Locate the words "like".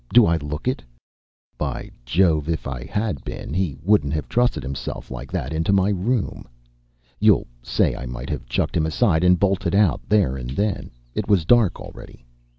5.11-5.31